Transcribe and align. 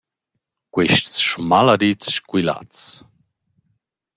Quists 0.73 1.15
schmaladits 1.27 2.03
squilats. 2.15 2.81